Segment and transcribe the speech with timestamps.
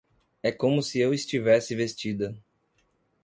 [0.41, 2.35] É como se eu estivesse vestida!